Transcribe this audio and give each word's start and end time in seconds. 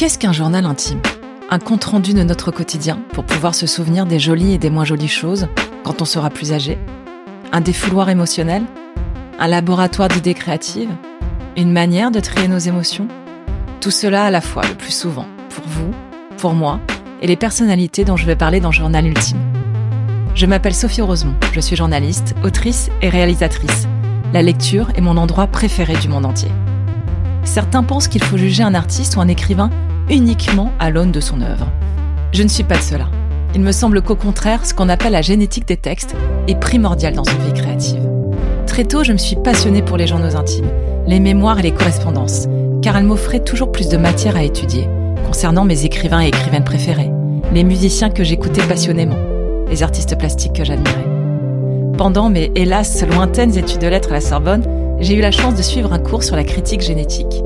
Qu'est-ce 0.00 0.18
qu'un 0.18 0.32
journal 0.32 0.64
intime? 0.64 1.02
Un 1.50 1.58
compte-rendu 1.58 2.14
de 2.14 2.22
notre 2.22 2.50
quotidien 2.50 3.00
pour 3.12 3.24
pouvoir 3.24 3.54
se 3.54 3.66
souvenir 3.66 4.06
des 4.06 4.18
jolies 4.18 4.54
et 4.54 4.58
des 4.58 4.70
moins 4.70 4.86
jolies 4.86 5.08
choses 5.08 5.46
quand 5.84 6.00
on 6.00 6.06
sera 6.06 6.30
plus 6.30 6.54
âgé? 6.54 6.78
Un 7.52 7.60
défouloir 7.60 8.08
émotionnel? 8.08 8.62
Un 9.38 9.46
laboratoire 9.46 10.08
d'idées 10.08 10.32
créatives? 10.32 10.88
Une 11.54 11.70
manière 11.70 12.10
de 12.10 12.18
trier 12.18 12.48
nos 12.48 12.56
émotions? 12.56 13.08
Tout 13.82 13.90
cela 13.90 14.24
à 14.24 14.30
la 14.30 14.40
fois, 14.40 14.62
le 14.66 14.74
plus 14.74 14.94
souvent, 14.94 15.26
pour 15.50 15.64
vous, 15.66 15.90
pour 16.38 16.54
moi 16.54 16.80
et 17.20 17.26
les 17.26 17.36
personnalités 17.36 18.06
dont 18.06 18.16
je 18.16 18.24
vais 18.24 18.36
parler 18.36 18.60
dans 18.60 18.72
Journal 18.72 19.06
Ultime. 19.06 19.42
Je 20.34 20.46
m'appelle 20.46 20.74
Sophie 20.74 21.02
Rosemont, 21.02 21.36
je 21.52 21.60
suis 21.60 21.76
journaliste, 21.76 22.34
autrice 22.42 22.88
et 23.02 23.10
réalisatrice. 23.10 23.86
La 24.32 24.40
lecture 24.40 24.92
est 24.94 25.02
mon 25.02 25.18
endroit 25.18 25.46
préféré 25.46 25.94
du 25.98 26.08
monde 26.08 26.24
entier. 26.24 26.50
Certains 27.44 27.82
pensent 27.82 28.08
qu'il 28.08 28.24
faut 28.24 28.38
juger 28.38 28.62
un 28.62 28.74
artiste 28.74 29.16
ou 29.16 29.20
un 29.20 29.28
écrivain 29.28 29.68
uniquement 30.10 30.72
à 30.78 30.90
l'aune 30.90 31.12
de 31.12 31.20
son 31.20 31.40
œuvre. 31.40 31.68
Je 32.32 32.42
ne 32.42 32.48
suis 32.48 32.64
pas 32.64 32.76
de 32.76 32.82
cela. 32.82 33.06
Il 33.54 33.60
me 33.60 33.72
semble 33.72 34.02
qu'au 34.02 34.16
contraire, 34.16 34.66
ce 34.66 34.74
qu'on 34.74 34.88
appelle 34.88 35.12
la 35.12 35.22
génétique 35.22 35.66
des 35.66 35.76
textes 35.76 36.14
est 36.48 36.58
primordial 36.58 37.14
dans 37.14 37.24
une 37.24 37.38
vie 37.46 37.60
créative. 37.60 38.02
Très 38.66 38.84
tôt, 38.84 39.04
je 39.04 39.12
me 39.12 39.18
suis 39.18 39.36
passionnée 39.36 39.82
pour 39.82 39.96
les 39.96 40.06
journaux 40.06 40.36
intimes, 40.36 40.70
les 41.06 41.20
mémoires 41.20 41.58
et 41.58 41.62
les 41.62 41.74
correspondances, 41.74 42.46
car 42.82 42.96
elles 42.96 43.04
m'offraient 43.04 43.44
toujours 43.44 43.72
plus 43.72 43.88
de 43.88 43.96
matière 43.96 44.36
à 44.36 44.42
étudier, 44.42 44.88
concernant 45.26 45.64
mes 45.64 45.84
écrivains 45.84 46.22
et 46.22 46.28
écrivaines 46.28 46.64
préférés, 46.64 47.10
les 47.52 47.64
musiciens 47.64 48.10
que 48.10 48.24
j'écoutais 48.24 48.62
passionnément, 48.62 49.18
les 49.68 49.82
artistes 49.82 50.16
plastiques 50.16 50.54
que 50.54 50.64
j'admirais. 50.64 51.06
Pendant 51.98 52.30
mes 52.30 52.50
hélas 52.54 53.04
lointaines 53.06 53.56
études 53.58 53.80
de 53.80 53.88
lettres 53.88 54.10
à 54.10 54.14
la 54.14 54.20
Sorbonne, 54.20 54.64
j'ai 55.00 55.14
eu 55.14 55.20
la 55.20 55.32
chance 55.32 55.54
de 55.54 55.62
suivre 55.62 55.92
un 55.92 55.98
cours 55.98 56.22
sur 56.22 56.36
la 56.36 56.44
critique 56.44 56.80
génétique. 56.80 57.42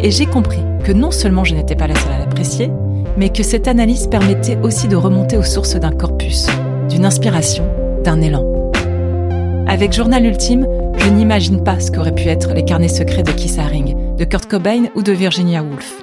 Et 0.00 0.10
j'ai 0.10 0.26
compris 0.26 0.60
que 0.84 0.92
non 0.92 1.10
seulement 1.10 1.44
je 1.44 1.54
n'étais 1.54 1.74
pas 1.74 1.86
la 1.86 1.94
seule 1.96 2.12
à 2.12 2.18
l'apprécier, 2.18 2.70
mais 3.16 3.30
que 3.30 3.42
cette 3.42 3.66
analyse 3.66 4.06
permettait 4.06 4.58
aussi 4.62 4.86
de 4.86 4.96
remonter 4.96 5.36
aux 5.36 5.42
sources 5.42 5.76
d'un 5.76 5.90
corpus, 5.90 6.46
d'une 6.90 7.06
inspiration, 7.06 7.66
d'un 8.04 8.20
élan. 8.20 8.44
Avec 9.66 9.92
Journal 9.92 10.24
Ultime, 10.26 10.66
je 10.98 11.08
n'imagine 11.08 11.64
pas 11.64 11.80
ce 11.80 11.90
qu'auraient 11.90 12.14
pu 12.14 12.28
être 12.28 12.52
les 12.52 12.64
carnets 12.64 12.88
secrets 12.88 13.22
de 13.22 13.32
Keith 13.32 13.58
Haring, 13.58 14.16
de 14.16 14.24
Kurt 14.24 14.46
Cobain 14.46 14.84
ou 14.94 15.02
de 15.02 15.12
Virginia 15.12 15.62
Woolf. 15.62 16.02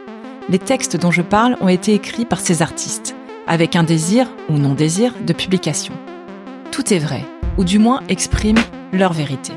Les 0.49 0.59
textes 0.59 0.97
dont 0.97 1.11
je 1.11 1.21
parle 1.21 1.57
ont 1.61 1.69
été 1.69 1.93
écrits 1.93 2.25
par 2.25 2.39
ces 2.39 2.63
artistes, 2.63 3.15
avec 3.47 3.75
un 3.75 3.83
désir 3.83 4.27
ou 4.49 4.53
non 4.53 4.73
désir 4.73 5.13
de 5.25 5.33
publication. 5.33 5.93
Tout 6.71 6.91
est 6.91 6.99
vrai, 6.99 7.23
ou 7.57 7.63
du 7.63 7.77
moins 7.77 8.01
exprime 8.09 8.57
leur 8.91 9.13
vérité. 9.13 9.53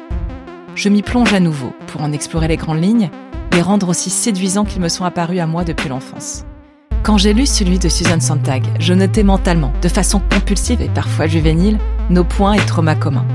Je 0.74 0.88
m'y 0.90 1.02
plonge 1.02 1.32
à 1.32 1.40
nouveau 1.40 1.72
pour 1.86 2.02
en 2.02 2.12
explorer 2.12 2.48
les 2.48 2.56
grandes 2.56 2.82
lignes, 2.82 3.10
rendre 3.62 3.88
aussi 3.88 4.10
séduisants 4.10 4.64
qu'ils 4.64 4.80
me 4.80 4.88
sont 4.88 5.04
apparus 5.04 5.40
à 5.40 5.46
moi 5.46 5.64
depuis 5.64 5.88
l'enfance. 5.88 6.44
Quand 7.02 7.18
j'ai 7.18 7.34
lu 7.34 7.46
celui 7.46 7.78
de 7.78 7.88
Susan 7.88 8.20
Sontag, 8.20 8.64
je 8.78 8.94
notais 8.94 9.22
mentalement, 9.22 9.72
de 9.82 9.88
façon 9.88 10.20
compulsive 10.32 10.80
et 10.80 10.88
parfois 10.88 11.26
juvénile, 11.26 11.78
nos 12.10 12.24
points 12.24 12.54
et 12.54 12.64
traumas 12.64 12.94
communs. 12.94 13.26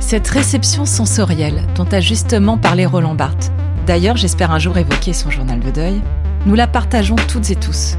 Cette 0.00 0.28
réception 0.28 0.84
sensorielle 0.84 1.62
dont 1.74 1.86
a 1.92 2.00
justement 2.00 2.58
parlé 2.58 2.86
Roland 2.86 3.14
Barthes, 3.14 3.52
d'ailleurs 3.86 4.16
j'espère 4.16 4.50
un 4.50 4.58
jour 4.58 4.76
évoquer 4.78 5.12
son 5.12 5.30
journal 5.30 5.60
de 5.60 5.70
deuil, 5.70 6.00
nous 6.46 6.54
la 6.54 6.66
partageons 6.66 7.16
toutes 7.16 7.50
et 7.50 7.56
tous. 7.56 7.96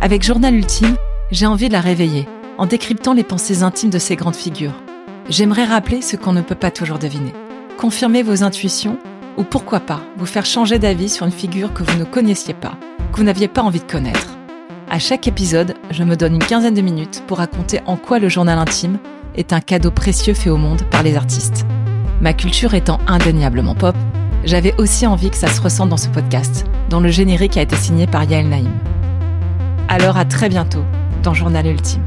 Avec 0.00 0.22
Journal 0.22 0.54
Ultime, 0.54 0.96
j'ai 1.30 1.46
envie 1.46 1.68
de 1.68 1.72
la 1.72 1.80
réveiller, 1.80 2.28
en 2.58 2.66
décryptant 2.66 3.14
les 3.14 3.24
pensées 3.24 3.62
intimes 3.62 3.90
de 3.90 3.98
ces 3.98 4.16
grandes 4.16 4.36
figures. 4.36 4.82
J'aimerais 5.28 5.64
rappeler 5.64 6.02
ce 6.02 6.16
qu'on 6.16 6.32
ne 6.32 6.42
peut 6.42 6.54
pas 6.54 6.70
toujours 6.70 6.98
deviner 6.98 7.32
confirmer 7.78 8.24
vos 8.24 8.42
intuitions 8.42 8.98
ou 9.38 9.44
pourquoi 9.44 9.80
pas 9.80 10.00
vous 10.18 10.26
faire 10.26 10.44
changer 10.44 10.78
d'avis 10.78 11.08
sur 11.08 11.24
une 11.24 11.32
figure 11.32 11.72
que 11.72 11.84
vous 11.84 11.96
ne 11.96 12.04
connaissiez 12.04 12.54
pas, 12.54 12.74
que 13.12 13.18
vous 13.18 13.22
n'aviez 13.22 13.48
pas 13.48 13.62
envie 13.62 13.78
de 13.78 13.90
connaître. 13.90 14.36
À 14.90 14.98
chaque 14.98 15.28
épisode, 15.28 15.74
je 15.90 16.02
me 16.02 16.16
donne 16.16 16.34
une 16.34 16.44
quinzaine 16.44 16.74
de 16.74 16.82
minutes 16.82 17.22
pour 17.26 17.38
raconter 17.38 17.80
en 17.86 17.96
quoi 17.96 18.18
le 18.18 18.28
journal 18.28 18.58
intime 18.58 18.98
est 19.36 19.52
un 19.52 19.60
cadeau 19.60 19.92
précieux 19.92 20.34
fait 20.34 20.50
au 20.50 20.56
monde 20.56 20.82
par 20.90 21.02
les 21.02 21.16
artistes. 21.16 21.64
Ma 22.20 22.32
culture 22.32 22.74
étant 22.74 22.98
indéniablement 23.06 23.76
pop, 23.76 23.94
j'avais 24.44 24.74
aussi 24.78 25.06
envie 25.06 25.30
que 25.30 25.36
ça 25.36 25.48
se 25.48 25.60
ressente 25.60 25.90
dans 25.90 25.96
ce 25.96 26.08
podcast, 26.08 26.64
dont 26.90 27.00
le 27.00 27.10
générique 27.10 27.56
a 27.56 27.62
été 27.62 27.76
signé 27.76 28.06
par 28.06 28.24
Yael 28.24 28.48
Naïm. 28.48 28.72
Alors 29.88 30.16
à 30.16 30.24
très 30.24 30.48
bientôt 30.48 30.84
dans 31.22 31.34
Journal 31.34 31.66
Ultime. 31.66 32.02